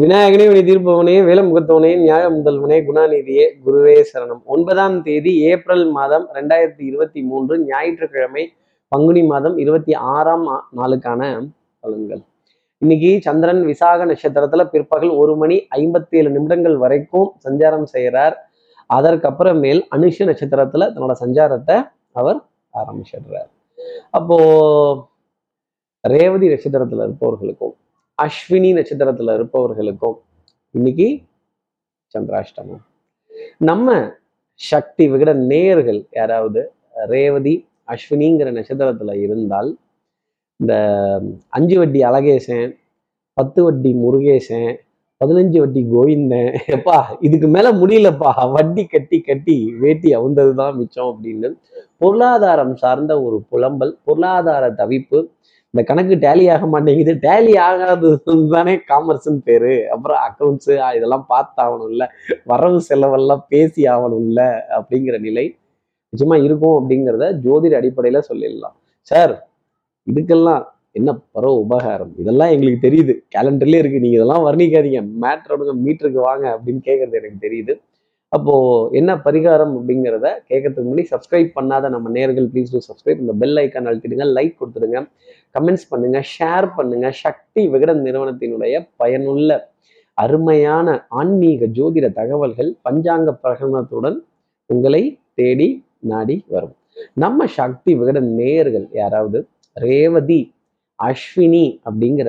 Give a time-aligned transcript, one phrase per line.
[0.00, 4.40] விநாயகனே வினை தீர்ப்பவனே வேலமுகத்தவனே நியாய முதல்வனே குணாநிதியே குருவே சரணம்.
[4.44, 8.52] ஒன்பதாம் தேதி ஏப்ரல் மாதம் ரெண்டாயிரத்தி இருபத்தி மூன்று ஞாயிற்றுக்கிழமை
[8.88, 10.44] பங்குனி மாதம் இருபத்தி ஆறாம்
[10.76, 11.48] நாளுக்கான
[11.82, 12.22] பலன்கள்.
[12.78, 18.36] இன்னைக்கு சந்திரன் விசாக நட்சத்திரத்துல பிற்பகல் ஒரு மணி ஐம்பத்தி ஏழு நிமிடங்கள் வரைக்கும் சஞ்சாரம் செய்கிறார்.
[18.94, 23.50] அதற்கப்புறமேல் அனுஷ நட்சத்திரத்துல தன்னோட சஞ்சாரத்தை அவர் ஆரம்பிச்சிடுறார்.
[24.10, 24.38] அப்போ
[26.00, 27.76] ரேவதி நட்சத்திரத்துல இருப்பவர்களுக்கும்
[28.22, 30.14] அஸ்வினி நட்சத்திரத்துல இருப்பவர்களுக்கும்
[30.70, 31.22] இன்னைக்கு
[32.18, 32.80] சந்திராஷ்டமம்.
[33.58, 34.12] நம்ம
[34.54, 36.72] சக்தி விகட நேயர்கள் யாராவது
[37.06, 39.78] ரேவதி அஸ்வினிங்கிற நட்சத்திரத்துல இருந்தால்
[40.56, 40.74] இந்த
[41.48, 42.76] அஞ்சு வட்டி அழகேசன்
[43.32, 44.76] பத்து வட்டி முருகேசன்
[45.24, 51.58] பதினஞ்சு வட்டி கோவிந்தன் எப்பா இதுக்கு மேல முடியலப்பா வட்டி கட்டி கட்டி வேட்டி அவுந்ததுதான் மிச்சம் அப்படின்னு.
[51.98, 55.34] பொருளாதாரம் சார்ந்த ஒரு புலம்பல் பொருளாதார தவிப்பு
[55.76, 57.12] இந்த கணக்கு டேலி ஆக மாட்டேங்குது.
[57.24, 58.10] டேலி ஆகாது
[58.52, 59.72] தானே காமர்ஸ்ன்னு பேரு.
[59.90, 62.06] அப்புறம் அக்கௌண்ட்ஸு இதெல்லாம் பார்த்தாகணும் இல்லை
[62.44, 64.46] வரவு செலவெல்லாம் பேசி ஆகணும் இல்லை
[64.78, 65.44] அப்படிங்கிற நிலை
[66.12, 68.76] நிச்சயமா இருக்கும் அப்படிங்கிறத ஜோதிட அடிப்படையில சொல்லிடலாம்.
[69.02, 69.34] சார்
[70.12, 72.14] இதுக்கெல்லாம் என்ன பரவ உபகாரம்?
[72.18, 73.14] இதெல்லாம் எங்களுக்கு தெரியுது.
[73.36, 74.00] கேலண்டர்லயே இருக்கு.
[74.00, 75.02] நீங்க இதெல்லாம் வர்ணிக்காதீங்க.
[75.22, 77.74] மேட்ரோட மீட்டருக்கு வாங்க அப்படின்னு கேட்கறது எனக்கு தெரியுது.
[78.36, 78.54] அப்போ
[78.98, 83.88] என்ன பரிகாரம் அப்படிங்கிறத கேட்கறதுக்கு முன்னாடி சப்ஸ்கிரைப் பண்ணாத நம்ம நேர்கள் ப்ளீஸ் டூ சப்ஸ்கிரைப் இந்த பெல் ஐக்கான்
[83.90, 85.00] அழுத்திடுங்க லைக் கொடுத்துடுங்க.
[85.56, 87.06] கமெண்ட்ஸ் பண்ணுங்க ஷேர் பண்ணுங்க.
[87.24, 89.50] சக்தி விகடன் நிறுவனத்தினுடைய பயனுள்ள
[90.18, 90.88] அருமையான
[91.20, 94.18] ஆன்மீக ஜோதிட தகவல்கள் பஞ்சாங்க பிரகடனத்துடன்
[94.70, 95.02] உங்களை
[95.40, 95.68] தேடி
[96.12, 96.74] நாடி வரும்.
[97.24, 99.38] நம்ம சக்தி விகடன் நேயர்கள் யாராவது
[99.76, 100.40] ரேவதி
[100.98, 102.28] அஸ்வினி அப்படிங்கிற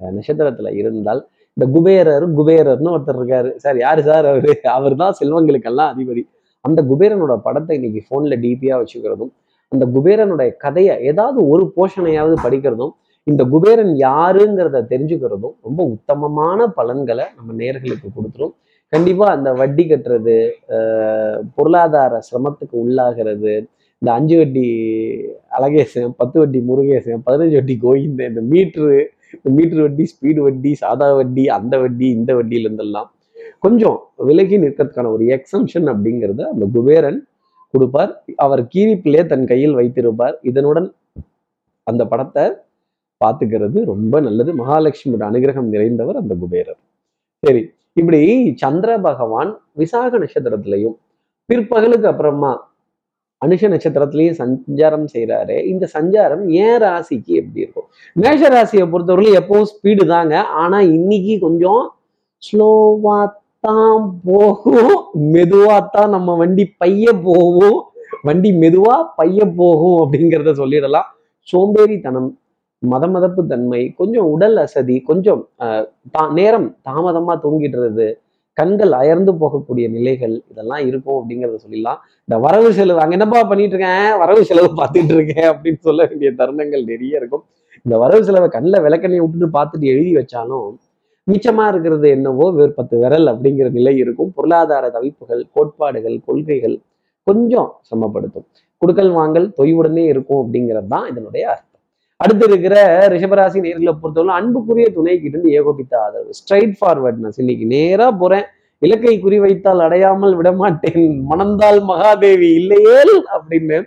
[0.00, 1.22] நட்சத்திரத்தில் நட்சத்திரத்துல இருந்தால்
[1.60, 3.48] இந்த குபேரர் குபேரர்னு ஒருத்தர் இருக்காரு.
[3.62, 4.52] சார் யார் சார் அவரு?
[4.74, 6.22] அவர் தான் செல்வங்களுக்கெல்லாம் அதிபதி.
[6.64, 9.32] அந்த குபேரனோட படத்தை இன்னைக்கு ஃபோனில் டிபியாக வச்சுக்கிறதும்
[9.72, 12.94] அந்த குபேரனுடைய கதையை ஏதாவது ஒரு போஷணையாவது படிக்கிறதும்
[13.26, 18.54] இந்த குபேரன் யாருங்கிறத தெரிஞ்சுக்கிறதும் ரொம்ப உத்தமமான பலன்களை நம்ம நேர்களுக்கு கொடுத்துரும்.
[18.92, 20.38] கண்டிப்பாக அந்த வட்டி கட்டுறது
[21.58, 23.54] பொருளாதார சிரமத்துக்கு உள்ளாகிறது
[24.02, 24.66] இந்த அஞ்சு வட்டி
[25.56, 28.98] அழகேசன் பத்து வட்டி முருகேசன் பதினஞ்சு வட்டி கோவிந்தன் இந்த மீட்ரு
[29.34, 33.08] இந்த மீட்ரு வட்டி ஸ்பீடு வட்டி சாதா வட்டி அந்த வட்டி இந்த வட்டியில இருந்தெல்லாம்
[33.64, 33.98] கொஞ்சம்
[34.28, 37.18] விலகி நிற்கிறதுக்கான ஒரு எக்ஸம்ஷன் அப்படிங்கிறத அந்த குபேரன்
[37.74, 38.12] கொடுப்பார்.
[38.36, 40.36] அவர் கீரிப்பிலே தன் கையில் வைத்திருப்பார்.
[40.42, 40.88] இதனுடன்
[41.86, 42.44] அந்த படத்தை
[43.24, 44.50] பார்த்துக்கிறது ரொம்ப நல்லது.
[44.62, 46.80] மகாலட்சுமியோட அனுகிரகம் நிறைந்தவர் அந்த குபேரர்.
[47.42, 47.62] சரி
[47.92, 48.20] இப்படி
[48.62, 50.96] சந்திர பகவான் விசாக நட்சத்திரத்திலையும்
[51.48, 52.52] பிற்பகலுக்கு அப்புறமா
[53.44, 57.86] அனுஷ நட்சத்திரத்திலையும் சஞ்சாரம் செய்கிறாரு இந்த சஞ்சாரம் ஏன் ராசிக்கு எப்படி இருக்கும்?
[58.12, 60.40] மேஷ ராசியை பொறுத்தவரையிலும் எப்பவும் ஸ்பீடு தாங்க.
[60.40, 61.94] ஆனால் இன்னைக்கு கொஞ்சம்
[62.42, 64.94] ஸ்லோவா தான் போகும்.
[65.12, 67.78] மெதுவாக தான் நம்ம வண்டி பைய போகும்.
[68.22, 71.08] வண்டி மெதுவா பைய போகும் அப்படிங்கிறத சொல்லிடலாம்.
[71.52, 72.30] சோம்பேறித்தனம்
[72.90, 75.48] மதமதப்பு தன்மை கொஞ்சம் உடல் அசதி கொஞ்சம்
[76.12, 78.06] தா- நேரம் தாமதமா தூங்கிடுறது
[78.60, 82.00] கண்கள் அயர்ந்து போகக்கூடிய நிலைகள் இதெல்லாம் இருக்கும் அப்படிங்கிறத சொல்லிடலாம்.
[82.28, 84.10] இந்த வரவு செலவு அங்க என்னப்பா பண்ணிட்டு இருக்கேன்?
[84.22, 87.44] வரவு செலவு பார்த்துட்டு இருக்கேன் அப்படின்னு சொல்ல வேண்டிய தருணங்கள் நிறைய இருக்கும்.
[87.86, 90.68] இந்த வரவு செலவை கண்ணில் விளக்கண்ணையை விட்டுட்டு பார்த்துட்டு எழுதி வச்சாலும்
[91.26, 94.30] மிச்சமா இருக்கிறது என்னவோ வேறு பத்து விரல் அப்படிங்கிற நிலை இருக்கும்.
[94.36, 96.76] பொருளாதார தவிப்புகள் கோட்பாடுகள் கொள்கைகள்
[97.28, 98.46] கொஞ்சம் சிரமப்படுத்தும்.
[98.82, 101.69] குடுக்கல் வாங்கல் தொய்வுடனே இருக்கும் அப்படிங்கிறது தான் இதனுடைய அர்த்தம்.
[102.22, 102.76] அடுத்து இருக்கிற
[103.12, 106.32] ரிஷபராசி நேர்களை பொறுத்தவரை அன்புக்குரிய துணை கிட்ட இருந்து ஏகோபித்த ஆதரவு.
[106.38, 108.46] ஸ்ட்ரைட் ஃபார்வர்ட்னஸ் இன்னைக்கு நேராக போறேன்.
[108.82, 113.78] இலக்கை குறிவைத்தால் அடையாமல் விடமாட்டேன் மணந்தால் மகாதேவி இல்லையேல் அப்படின்னு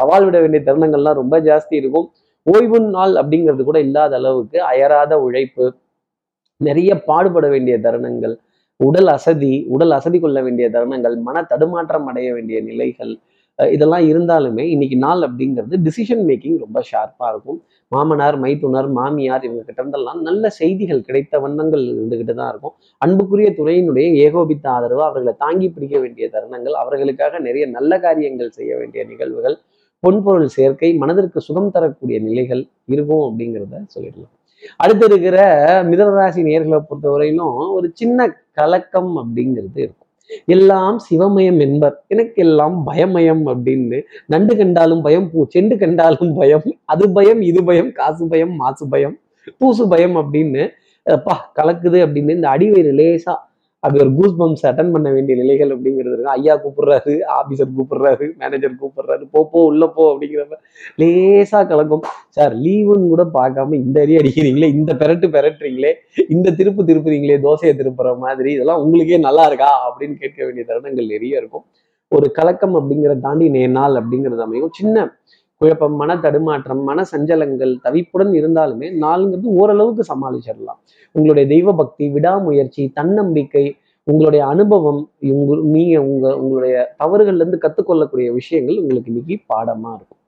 [0.00, 2.06] சவால் விட வேண்டிய தருணங்கள்லாம் ரொம்ப ஜாஸ்தி இருக்கும்.
[2.46, 5.64] ஓய்வு நாள் அப்படிங்கிறது கூட இல்லாத அளவுக்கு அயராத உழைப்பு
[6.60, 8.34] நிறைய பாடுபட வேண்டிய தருணங்கள்
[8.80, 13.12] உடல் அசதி உடல் அசதி கொள்ள வேண்டிய தருணங்கள் மன தடுமாற்றம் அடைய வேண்டிய நிலைகள்
[13.58, 17.58] இதெல்லாம் இருந்தாலுமே இன்னைக்கு நாள் அப்படிங்கிறது டிசிஷன் மேக்கிங் ரொம்ப ஷார்ப்பாக இருக்கும்.
[17.94, 22.74] மாமனார் மைத்துனர் மாமியார் இவங்க கிட்ட இருந்தெல்லாம் நல்ல செய்திகள் கிடைத்த வண்ணங்கள் இருந்துகிட்டு தான் இருக்கும்.
[23.04, 29.04] அன்புக்குரிய துறையினுடைய ஏகோபித்த ஆதரவு அவர்களை தாங்கி பிடிக்க வேண்டிய தருணங்கள் அவர்களுக்காக நிறைய நல்ல காரியங்கள் செய்ய வேண்டிய
[29.12, 29.56] நிகழ்வுகள்
[30.02, 32.62] பொன்பொருள் சேர்க்கை மனதிற்கு சுகம் தரக்கூடிய நிலைகள்
[32.94, 34.34] இருக்கும் அப்படிங்கிறத சொல்லிடலாம்.
[34.82, 35.38] அடுத்து இருக்கிற
[35.90, 40.07] மிதனராசி நேர்களை பொறுத்தவரையிலும் ஒரு சின்ன கலக்கம் அப்படிங்கிறது இருக்கும்.
[40.46, 41.96] எல்லாம் சிவமயம் என்பர்.
[42.08, 47.90] எனக்கு எல்லாம் பயமயம் அப்படின்னு நண்டு கண்டாலும் பயம் பூ செண்டு கண்டாலும் பயம் அது பயம் இது பயம்
[47.92, 49.16] காசு பயம் மாசு பயம்
[49.60, 50.64] பூசு பயம் அப்படின்னு
[51.06, 53.34] அப்பா கலக்குது அப்படின்னு இந்த அடிவயிறு லேசா
[53.82, 56.32] அப்படி ஒரு கூஸ் பம்ப்ஸ் அட்டன் பண்ண வேண்டிய நிலைகள் அப்படிங்கிறது இருக்கு.
[56.36, 60.56] ஐயா கூப்பிடுறாரு ஆபீசர் கூப்பிடுறாரு மேனேஜர் கூப்பிடுறாரு போ போ உள்ள போ அப்படிங்கிறப்ப
[61.02, 62.04] லேசா கலக்கும்
[62.36, 65.92] சார் லீவுன்னு கூட பார்க்காம இந்த அடி அடிக்கிறீங்களே இந்த பெரட்டு பெரட்டுறீங்களே
[66.36, 71.42] இந்த திருப்பு திருப்புறீங்களே தோசையை திருப்புற மாதிரி இதெல்லாம் உங்களுக்கே நல்லா இருக்கா அப்படின்னு கேட்க வேண்டிய தருணங்கள் நிறைய
[71.42, 71.66] இருக்கும்.
[72.12, 74.70] ஒரு கலக்கம் அப்படிங்கிறத தாண்டி நே நாள் அப்படிங்கிறது அமையும்.
[74.78, 74.96] சின்ன
[75.60, 80.78] குழப்பம் மன தடுமாற்றம் மன சஞ்சலங்கள் தவிப்புடன் இருந்தாலுமே நாளுங்கிறது ஓரளவுக்கு சமாளிச்சிடலாம்.
[81.14, 83.64] உங்களுடைய தெய்வ பக்தி விடாமுயற்சி தன்னம்பிக்கை
[84.06, 85.00] உங்களுடைய அனுபவம்
[85.38, 90.20] உங்க நீங்க உங்க உங்களுடைய தவறுகள்ல இருந்து கத்துக்கொள்ளக்கூடிய விஷயங்கள் உங்களுக்கு இன்னைக்கு பாடமா இருக்கும்.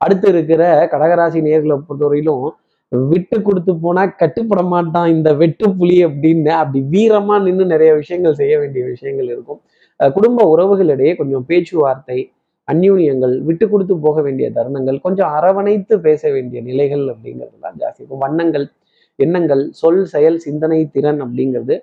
[0.00, 0.62] அடுத்து இருக்கிற
[0.92, 2.46] கடகராசி நேர்களை பொறுத்தவரையிலும்
[2.92, 8.54] விட்டு கொடுத்து போனா கட்டுப்பட மாட்டான் இந்த வெட்டு புலி அப்படின்னு அப்படி வீரமா நின்று நிறைய விஷயங்கள் செய்ய
[8.62, 9.60] வேண்டிய விஷயங்கள் இருக்கும்.
[10.00, 12.18] குடும்ப உறவுகளிடையே கொஞ்சம் பேச்சுவார்த்தை
[12.72, 18.00] அந்யூன்யங்கள் விட்டு கொடுத்து போக வேண்டிய தருணங்கள் கொஞ்சம் அரவணைத்து பேச வேண்டிய நிலைகள் அப்படிங்கிறதுலாம் ஜாஸ்தி.
[18.02, 18.66] இருக்கும் வண்ணங்கள்
[19.24, 21.74] எண்ணங்கள் சொல் செயல் சிந்தனை திறன் அப்படிங்கிறது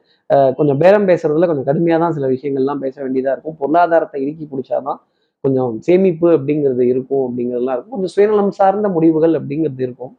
[0.57, 3.57] கொஞ்சம் பேரம் பேசுறதுல கொஞ்சம் கடுமையாக தான் சில விஷயங்கள்லாம் பேச வேண்டியதாக இருக்கும்.
[3.61, 4.99] பொருளாதாரத்தை இறுக்கி பிடிச்சாதான்
[5.43, 7.95] கொஞ்சம் சேமிப்பு அப்படிங்கிறது இருக்கும் அப்படிங்கிறதுலாம் இருக்கும்.
[7.95, 10.13] கொஞ்சம் சுயநலம் சார்ந்த முடிவுகள் அப்படிங்கிறது இருக்கும்.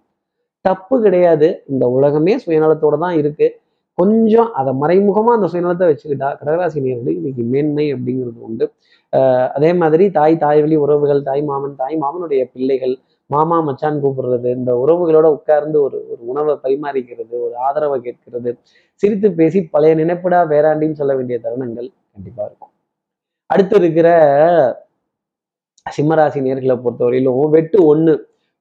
[0.65, 1.49] தப்பு கிடையாது.
[1.73, 3.55] இந்த உலகமே சுயநலத்தோட தான் இருக்குது
[3.99, 8.67] கொஞ்சம் அதை மறைமுகமா அந்த சுயநலத்தை வச்சுக்கிட்டா கடகராசி நேர்களுக்கு இன்னைக்கு மேன்மை அப்படிங்கிறது உண்டு.
[9.57, 12.95] அதே மாதிரி தாய் தாய் வழி உறவுகள் தாய் மாமன் தாய் மாமனுடைய பிள்ளைகள்
[13.31, 18.51] மாமா மச்சான் கூப்பிடுறது இந்த உறவுகளோட உட்கார்ந்து ஒரு ஒரு உணவை பரிமாறிக்கிறது ஒரு ஆதரவை கேட்கிறது
[19.03, 22.73] சிரித்து பேசி பழைய நினைப்படா வேறாண்டின்னு சொல்ல வேண்டிய தருணங்கள் கண்டிப்பா இருக்கும்.
[23.51, 24.09] அடுத்து இருக்கிற
[25.87, 28.13] சிம்மராசி நேர்களை பொறுத்தவரையிலும் வெட்டு ஒன்று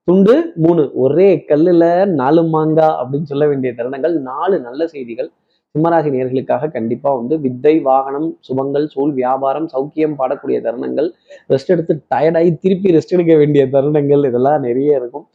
[0.07, 0.33] துண்டு
[0.63, 0.83] மூணு.
[1.03, 1.83] ஒரே கல்லுல
[2.21, 5.29] நாலு மாங்கா அப்படின்னு சொல்ல வேண்டிய தருணங்கள் நாலு நல்ல செய்திகள்.
[5.75, 11.07] சிம்மராசி நேர்களுக்காக கண்டிப்பா வந்து வித்தை வாகனம் சுபங்கள் சூழ் வியாபாரம் சௌக்கியம் பாடக்கூடிய தருணங்கள்.
[11.53, 15.25] ரெஸ்ட் எடுத்து டயர்டாகி திருப்பி ரெஸ்ட் எடுக்க வேண்டிய தருணங்கள் இதெல்லாம் நிறைய இருக்கும்.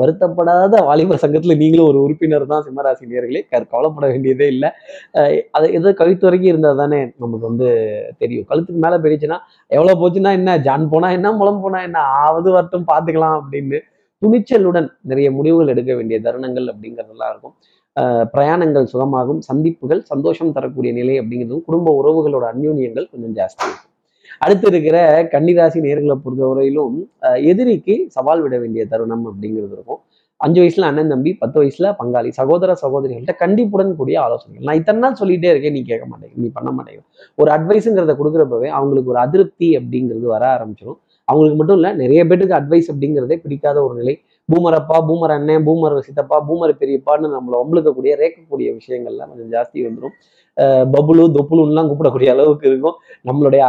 [0.00, 3.40] வருத்தப்படாத வாலிபர் சங்கத்தில் நீங்களும் ஒரு உறுப்பினர் தான் சிம்மராசி நேர்களே.
[3.72, 4.70] கவலைப்பட வேண்டியதே இல்லை.
[5.56, 7.70] அது எதோ கழுத்து வரைக்கும் இருந்தால் தானே நமக்கு வந்து
[8.22, 8.46] தெரியும்.
[8.52, 9.38] கழுத்துக்கு மேலே போயிடுச்சுன்னா
[9.78, 10.54] எவ்வளோ போச்சுன்னா என்ன?
[10.68, 11.32] ஜான் போனால் என்ன?
[11.40, 12.02] முளம் போனால் என்ன?
[12.22, 13.80] ஆவது வரட்டும் பார்த்துக்கலாம் அப்படின்னு
[14.24, 17.56] துணிச்சலுடன் நிறைய முடிவுகள் எடுக்க வேண்டிய தருணங்கள் அப்படிங்கிறதெல்லாம் இருக்கும்.
[18.34, 23.90] பிரயாணங்கள் சுகமாகும் சந்திப்புகள் சந்தோஷம் தரக்கூடிய நிலை அப்படிங்கிறதும் குடும்ப உறவுகளோட அந்யூன்யங்கள் கொஞ்சம் ஜாஸ்தி இருக்கும்.
[24.44, 24.96] அடுத்து இருக்கிற
[25.34, 26.96] கன்னிராசி நேர்களை பொறுத்தவரையிலும்
[27.50, 30.00] எதிரிக்கு சவால் விட வேண்டிய தருணம் அப்படிங்கிறது இருக்கும்.
[30.40, 34.66] அஞ்சு வயசுல அண்ணன் தம்பி பத்து வயசுல பங்காளி சகோதர சகோதரிகள்கிட்ட கண்டிப்புடன் கூடிய ஆலோசனைகள்.
[34.68, 37.02] நான் இத்தனை நாள் சொல்லிட்டே இருக்கேன் நீ கேட்க மாட்டேங்க நீ பண்ண மாட்டேங்க
[37.42, 40.98] ஒரு அட்வைஸுங்கிறத கொடுக்குறப்பவே அவங்களுக்கு ஒரு அதிருப்தி அப்படிங்கிறது வர ஆரம்பிச்சிடும்
[41.28, 44.14] அவங்களுக்கு மட்டும் இல்லை நிறைய பேருக்கு அட்வைஸ் அப்படிங்கிறதே பிடிக்காத ஒரு நிலை.
[44.48, 50.16] பூமர் அப்பா பூமர் அண்ணன் பூமர் சித்தப்பா பூமர் பெரியப்பான்னு நம்மளை வம்பளுக்கக்கூடிய ரேக்கக்கூடிய விஷயங்கள்லாம் கொஞ்சம் ஜாஸ்தி வந்துடும்
[50.94, 52.96] பபுலு தொப்புலுன்னெலாம் கூப்பிடக்கூடிய அளவுக்கு இருக்கும்.
[53.28, 53.62] நம்மளுடைய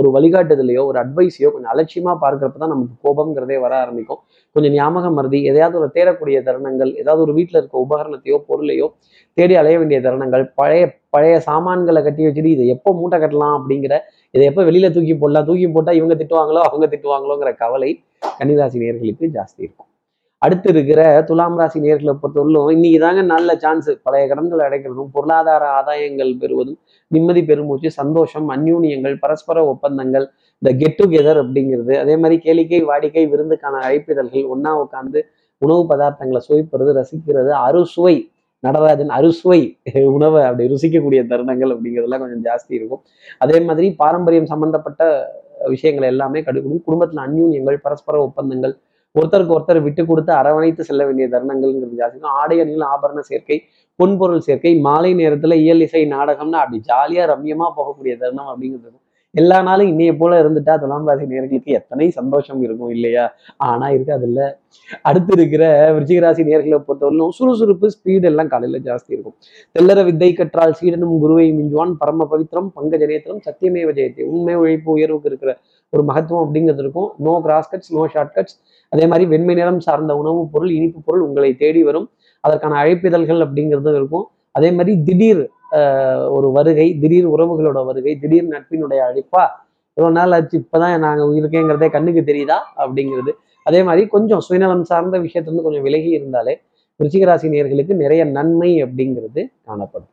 [0.00, 4.20] ஒரு வழிகாட்டுதலையோ ஒரு அட்வைஸையோ கொஞ்சம் அலட்சியமாக பார்க்குறப்ப தான் நமக்கு கோபங்கிறதே வர ஆரம்பிக்கும்.
[4.56, 8.86] கொஞ்சம் ஞாபகம் மருதி எதையாவது ஒரு தேடக்கூடிய தருணங்கள் ஏதாவது ஒரு வீட்டில் இருக்க உபகரணத்தையோ பொருளையோ
[9.36, 10.84] தேடி அலைய வேண்டிய தருணங்கள் பழைய
[11.14, 13.96] பழைய சாமான்களை கட்டி வச்சுட்டு இதை எப்போ மூட்டை கட்டலாம் அப்படிங்கிற
[14.34, 17.90] இதை எப்போ வெளியில தூக்கி போடலாம் தூக்கி போட்டால் இவங்க திட்டுவாங்களோ அவங்க திட்டுவாங்களோங்கிற கவலை
[18.38, 19.88] கன்னிராசி நேர்களுக்கு ஜாஸ்தி இருக்கும்.
[20.42, 26.32] அடுத்து இருக்கிற துலாம் ராசி நேர்களை பொறுத்தவரையிலும் இன்னைக்கு தாங்க நல்ல சான்ஸ் பழைய கடன்களை அடைக்கிறதும் பொருளாதார ஆதாயங்கள்
[26.38, 26.78] பெறுவதும்
[27.10, 30.26] நிம்மதி பெருமூச்சு சந்தோஷம் அந்யூனியங்கள் பரஸ்பர ஒப்பந்தங்கள்
[30.62, 35.22] இந்த கெட் டுகெதர் அப்படிங்கிறது அதே மாதிரி கேளிக்கை வாடிக்கை விருந்துக்கான அழைப்பிதழ்கள் ஒன்றா உட்காந்து
[35.62, 38.16] உணவு பதார்த்தங்களை சுவைப்படுறது ரசிக்கிறது அறுசுவை
[38.66, 39.60] நடராஜன் அறுசுவை
[40.16, 43.02] உணவை அப்படி ருசிக்கக்கூடிய தருணங்கள் அப்படிங்கிறதெல்லாம் கொஞ்சம் ஜாஸ்தி இருக்கும்.
[43.44, 45.02] அதே மாதிரி பாரம்பரியம் சம்பந்தப்பட்ட
[45.74, 48.74] விஷயங்கள் எல்லாமே கடுக்கணும் குடும்பத்தில் அந்யூன்யங்கள் பரஸ்பர ஒப்பந்தங்கள்
[49.14, 52.36] ஒருத்தருக்கு ஒருத்தர் விட்டு கொடுத்து அரவணைத்து செல்ல வேண்டிய தருணங்கள்ங்கிறது ஜாஸ்தி இருக்கும்.
[52.40, 53.58] ஆடை அணிகள் ஆபரண சேர்க்கை
[53.98, 58.98] பொன்பொருள் சேர்க்கை மாலை நேரத்துல இயல் இசை நாடகம்னா அப்படி ஜாலியா ரம்யமாக போகக்கூடிய தருணம் அப்படிங்கிறது
[59.34, 63.34] எல்லா நாளும் இன்னைய போல இருந்துட்டா துலாம் ராசி நேர்களுக்கு எத்தனை சந்தோஷம் இருக்கும் இல்லையா?
[63.56, 64.40] ஆனா இருக்காது இல்ல.
[65.02, 65.62] அடுத்து இருக்கிற
[65.94, 69.34] விருச்சிகராசி நேர்களை பொறுத்தவரையிலும் சுறுசுறுப்பு ஸ்பீடு எல்லாம் காலையில ஜாஸ்தி இருக்கும்.
[69.78, 71.92] தெல்லற வித்தை கற்றால் சீடனும் குருவை மிஞ்சுவான்.
[71.98, 74.24] பரம பவித்திரம் பங்க ஜனேத்திரம் சத்தியமேவ ஜெயத்தை.
[74.24, 75.58] உண்மை உழைப்பு உயர்வுக்கு இருக்கிற
[75.90, 77.12] ஒரு மகத்துவம் அப்படிங்கிறது இருக்கும்.
[77.18, 78.56] No cross cuts no short cuts
[78.88, 82.10] அதே மாதிரி வெண்மை நிறம் சார்ந்த உணவுப் பொருள் இனிப்பு பொருள் உங்களை தேடி வரும்.
[82.40, 84.26] அதற்கான அழைப்பிதழ்கள் அப்படிங்கிறதும் இருக்கும்.
[84.54, 85.42] அதே மாதிரி திடீர்
[86.36, 89.42] ஒரு வருகை திடீர் உறவுகளோட வருகை திடீர் நட்பினுடைய அழைப்பா
[89.96, 92.58] இவ்வளோ நாள் ஆச்சு இப்போதான் நாங்கள் இருக்கேங்கிறதே கண்ணுக்கு தெரியுதா?
[92.82, 93.32] அப்படிங்கிறது.
[93.66, 96.54] அதே மாதிரி கொஞ்சம் சுயநலம் சார்ந்த விஷயத்துலேருந்து கொஞ்சம் விலகி இருந்தாலே
[97.00, 100.10] ரிச்சிகராசி நேர்களுக்கு நிறைய நன்மை அப்படிங்கிறது காணப்படும்.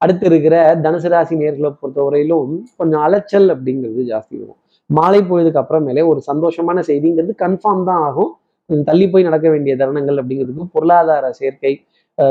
[0.00, 4.60] அடுத்து இருக்கிற தனுசு ராசி நேர்களை பொறுத்தவரையிலும் கொஞ்சம் அலைச்சல் அப்படிங்கிறது ஜாஸ்தி இருக்கும்
[4.90, 8.32] மாலை பொழுதுக்கு அப்புறமேலே ஒரு சந்தோஷமான செய்திங்கிறது கன்ஃபார்ம் தான் ஆகும்.
[8.70, 11.72] தள்ளி போய் நடக்க வேண்டிய தருணங்கள் அப்படிங்கிறதுக்கு பொருளாதார சேர்க்கை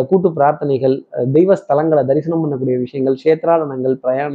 [0.10, 0.96] கூட்டு பிரார்த்தனைகள்
[1.36, 4.34] தெய்வ ஸ்தலங்களை தரிசனம் பண்ணக்கூடிய விஷயங்கள் கஷேத்ராடனங்கள் பிரயாண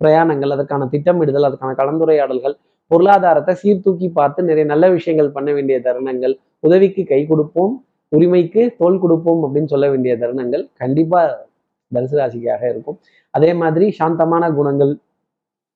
[0.00, 2.56] பிரயாணங்கள் அதற்கான திட்டமிடுதல் அதற்கான கலந்துரையாடல்கள்
[2.90, 7.74] பொருளாதாரத்தை சீர்தூக்கி பார்த்து நிறைய நல்ல விஷயங்கள் பண்ண வேண்டிய தருணங்கள் உதவிக்கு கை கொடுப்போம்
[8.12, 11.20] உரிமைக்கு தோல் கொடுப்போம் அப்படின்னு சொல்ல வேண்டிய தருணங்கள் கண்டிப்பா
[11.92, 12.98] தனுசு ராசிக்காக இருக்கும்.
[13.34, 14.92] அதே மாதிரி சாந்தமான குணங்கள்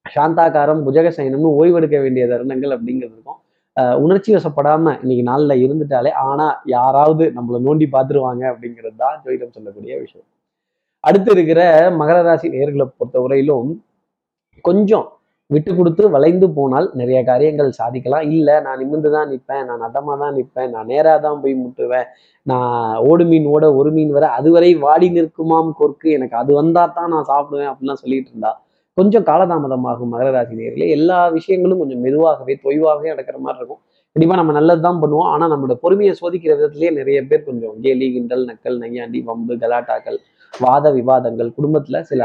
[0.07, 3.39] சாந்தாகாரம் புஜக சயனம்னு ஓய்வெடுக்க வேண்டிய தருணங்கள் அப்படிங்கிறது இருக்கும்.
[4.03, 10.29] உணர்ச்சி வசப்படாம இன்னைக்கு நாளில் இருந்துட்டாலே ஆனா யாராவது நம்மளை நோண்டி பார்த்துருவாங்க அப்படிங்கிறது தான் ஜோதிடம் சொல்லக்கூடிய விஷயம்.
[11.05, 11.61] அடுத்து இருக்கிற
[12.01, 13.71] மகர ராசி நேர்களை பொறுத்த வரையிலும்
[14.65, 15.07] கொஞ்சம்
[15.51, 18.27] விட்டு கொடுத்து வளைந்து போனால் நிறைய காரியங்கள் சாதிக்கலாம்.
[18.37, 22.07] இல்லை நான் நிமிந்து தான் நிற்பேன் நான் நடமாக தான் நிற்பேன் நான் நேராக தான் போய் முட்டுவேன்
[22.47, 27.13] நான் ஓடு மீன் ஓட ஒரு மீன் வர அதுவரை வாடி நிற்குமாம் கொற்கு எனக்கு அது வந்தால் தான்
[27.15, 28.53] நான் சாப்பிடுவேன் அப்படிலாம் சொல்லிட்டு இருந்தா
[28.99, 33.81] கொஞ்சம் காலதாமதமாகும் மகர ராசி நேர்களே எல்லா விஷயங்களும் கொஞ்சம் மெதுவாகவே தொய்வாகவே நடக்கிற மாதிரி இருக்கும்.
[34.17, 35.29] கண்டிப்பாக நம்ம நல்லது தான் பண்ணுவோம்.
[35.35, 40.19] ஆனால் நம்மளோட பொறுமையை சோதிக்கிற விதத்துலேயே நிறைய பேர் கொஞ்சம் கேலி கிண்டல் நக்கல் நையாண்டி வம்பு கலாட்டாக்கள்
[40.53, 42.23] வாத விவாதங்கள் குடும்பத்தில் சில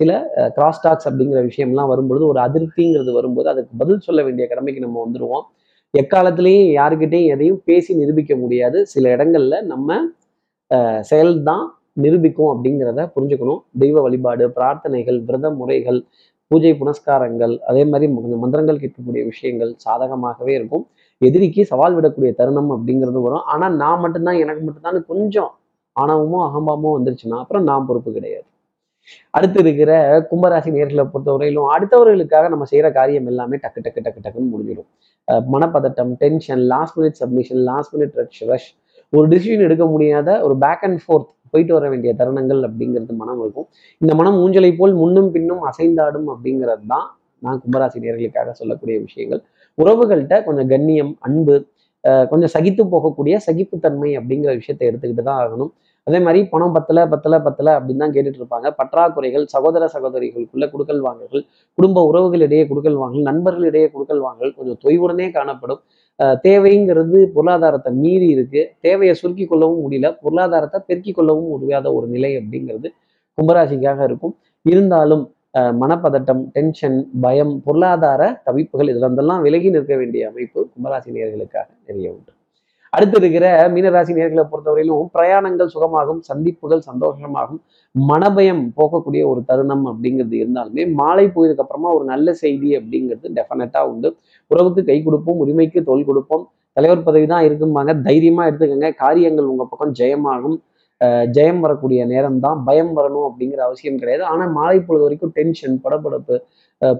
[0.00, 0.12] சில
[0.56, 5.46] கிராஸ் டாக்ஸ் அப்படிங்கிற விஷயம்லாம் வரும்பொழுது ஒரு அதிருப்திங்கிறது வரும்போது அதுக்கு பதில் சொல்ல வேண்டிய கடமைக்கு நம்ம வந்துடுவோம்
[5.94, 8.78] எக்காலத்திலையும் யாருக்கிட்டையும் எதையும் பேசி நிரூபிக்க முடியாது.
[8.92, 9.98] சில இடங்கள்ல நம்ம
[11.10, 11.64] செயல் தான்
[12.04, 13.60] நிரூபிக்கும் அப்படிங்கிறத புரிஞ்சுக்கணும்.
[13.82, 16.00] தெய்வ வழிபாடு பிரார்த்தனைகள் விரத முறைகள்
[16.50, 20.84] பூஜை புனஸ்காரங்கள் அதே மாதிரி கொஞ்சம் மந்திரங்கள் கேட்கக்கூடிய விஷயங்கள் சாதகமாகவே இருக்கும்.
[21.20, 23.44] எதிரிக்கு சவால் விடக்கூடிய தருணம் அப்படிங்கிறது வரும்.
[23.54, 25.50] ஆனால் நான் மட்டும்தான் எனக்கு மட்டும்தான் கொஞ்சம்
[25.96, 28.46] ஆணவமோ அகம்பாமோ வந்துருச்சுன்னா அப்புறம் நான் பொறுப்பு கிடையாது.
[29.36, 29.92] அடுத்து இருக்கிற
[30.30, 34.88] கும்பராசி நேர்களை பொறுத்தவரையிலும் அடுத்தவர்களுக்காக நம்ம செய்யற காரியம் எல்லாமே டக்கு டக்கு டக்கு டக்குன்னு முடிஞ்சிடும்.
[35.54, 38.16] மனப்பதட்டம் tension last minute submission last minute
[38.50, 38.70] rush
[39.12, 43.68] ஒரு டிசிஷன் எடுக்க முடியாத ஒரு பேக் அண்ட் ஃபோர்த் போயிட்டு வர வேண்டிய தருணங்கள் அப்படிங்கிறது மனம் இருக்கும்.
[44.00, 47.06] இந்த மனம் ஊஞ்சலை போல் முன்னும் பின்னும் அசைந்தாடும் அப்படிங்கிறது தான்
[47.46, 49.42] நான் கும்பராசி நேர்களுக்காக சொல்லக்கூடிய விஷயங்கள்.
[49.78, 51.56] உறவுகள்கிட்ட கொஞ்சம் கண்ணியம் அன்பு
[52.30, 55.70] கொஞ்சம் சகித்து போகக்கூடிய சகிப்புத்தன்மை அப்படிங்கிற விஷயத்தை எடுத்துக்கிட்டு தான் ஆகணும்.
[56.06, 58.68] அதே மாதிரி பணம் பத்தல பத்தல பத்தல அப்படின்னு தான் கேட்டுட்டு இருப்பாங்க.
[58.78, 61.42] பற்றாக்குறைகள் சகோதர சகோதரிகளுக்குள்ள குடுக்கல் வாங்கல்கள்
[61.78, 65.80] குடும்ப உறவுகளிடையே குடுக்கல் வாங்கல் நண்பர்களிடையே குடுக்கல் வாங்கல் கொஞ்சம் தொய்வுடனே காணப்படும்.
[66.46, 68.62] தேவைங்கிறது பொருளாதாரத்தை மீறி இருக்கு.
[68.86, 70.08] தேவையை சுருக்கி கொள்ளவும் முடியல.
[70.24, 72.90] பொருளாதாரத்தை பெருக்கி கொள்ளவும் முடியாத ஒரு நிலை அப்படிங்கிறது
[73.38, 74.34] கும்பராசிக்காக இருக்கும்.
[74.72, 75.24] இருந்தாலும்
[75.82, 82.32] மனப்பதட்டம் டென்ஷன் பயம் பொருளாதார தவிப்புகள் இதுல விலகி நிற்க வேண்டிய அமைப்பு கும்பராசி நேர்களுக்காக நிறைய உண்டு.
[82.96, 87.60] அடுத்து இருக்கிற மீனராசி நேர்களை பொறுத்தவரையிலும் பிரயாணங்கள் சுகமாகும் சந்திப்புகள் சந்தோஷமாகும்
[87.94, 94.10] மனபயம் போகக்கூடிய ஒரு தருணம் அப்படிங்கிறது இருந்தாலுமே மாலை போயதுக்கு அப்புறமா ஒரு நல்ல செய்தி அப்படிங்கிறது டெஃபினட்டா உண்டு.
[94.50, 96.44] உறவுக்கு கை கொடுப்போம் உரிமைக்கு தோல் கொடுப்போம்.
[96.76, 97.92] தலைவர் பதவி தான் இருக்கும்பாங்க.
[98.08, 98.90] தைரியமா எடுத்துக்கோங்க.
[99.04, 100.58] காரியங்கள் உங்க பக்கம் ஜெயமாகும்.
[101.36, 104.24] ஜெயம் வரக்கூடிய நேரம் தான் பயம் வரணும் அப்படிங்கிற அவசியம் கிடையாது.
[104.32, 106.36] ஆனால் மாலை பொழுது வரைக்கும் டென்ஷன் படப்படப்பு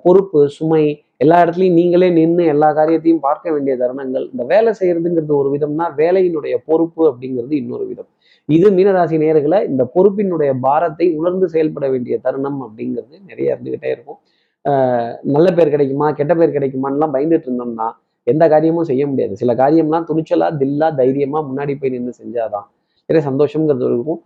[0.04, 0.84] பொறுப்பு சுமை
[1.22, 4.24] எல்லா இடத்துலையும் நீங்களே நின்று எல்லா காரியத்தையும் பார்க்க வேண்டிய தருணங்கள்.
[4.32, 8.10] இந்த வேலை செய்யறதுங்கிறது ஒரு விதம்னா வேலையினுடைய பொறுப்பு அப்படிங்கிறது இன்னொரு விதம்.
[8.48, 14.20] இது மீனராசி நேர்களை இந்த பொறுப்பினுடைய பாரத்தை உணர்ந்து செயல்பட வேண்டிய தருணம் அப்படிங்கிறது நிறைய இருந்துகிட்டே இருக்கும்.
[15.34, 17.88] நல்ல பேர் கிடைக்குமா கெட்ட பேர் கிடைக்குமான்லாம் பயந்துட்டு இருந்தோம்னா
[18.26, 19.34] எந்த காரியமும் செய்ய முடியாது.
[19.42, 22.66] சில காரியம்லாம் துணிச்சலா தில்லா தைரியமா முன்னாடி போய் நின்று செஞ்சாதான்.
[23.08, 24.20] நிறைய சந்தோஷங்கிறது இருக்கும்.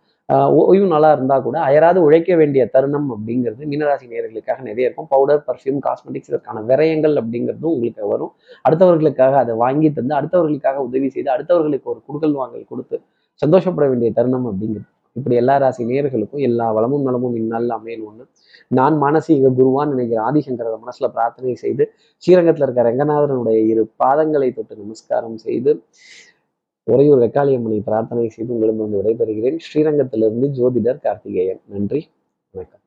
[0.60, 5.08] ஓய்வு நல்லா இருந்தால் கூட அயராது உழைக்க வேண்டிய தருணம் அப்படிங்கிறது மீனராசி நேர்களுக்காக நிறைய இருக்கும்.
[5.14, 8.32] பவுடர் பர்ஃப்யூம் காஸ்மெட்டிக்ஸ் இதற்கான விரயங்கள் அப்படிங்கிறதும் உங்களுக்கு வரும்.
[8.64, 12.98] அடுத்தவர்களுக்காக அதை வாங்கி தந்து அடுத்தவர்களுக்காக உதவி செய்து அடுத்தவர்களுக்கு ஒரு குடுக்கல் வாங்கல் கொடுத்து
[13.42, 14.88] சந்தோஷப்பட வேண்டிய தருணம் அப்படிங்கிறது.
[15.16, 18.24] இப்படி எல்லா ராசி நேர்களுக்கும் எல்லா வளமும் நலமும் இந்நாளில் அமையணும்னு
[18.70, 21.84] நான் மானசீக குருவான் நினைக்கிற ஆதிசங்கர மனசுல பிரார்த்தனை செய்து
[22.22, 25.72] ஸ்ரீரங்கத்தில் இருக்கிற ரங்கநாதனுடைய இரு பாதங்களை தொட்டு நமஸ்காரம் செய்து
[26.84, 29.58] உறையூர் வெக்காளியம்மனை பிரார்த்தனை செய்து உங்களிடம் வந்து விடைபெறுகிறேன்.
[29.58, 31.60] ஸ்ரீரங்கத்திலிருந்து ஜோதிடர் கார்த்திகேயன்.
[31.68, 32.08] நன்றி.
[32.50, 32.80] வணக்கம்.